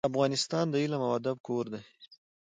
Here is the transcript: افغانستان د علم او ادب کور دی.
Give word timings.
افغانستان 0.09 0.65
د 0.69 0.75
علم 0.83 1.01
او 1.07 1.11
ادب 1.19 1.37
کور 1.47 1.65
دی. 1.73 1.81